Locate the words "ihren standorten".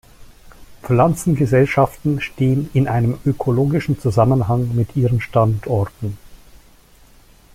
4.95-6.17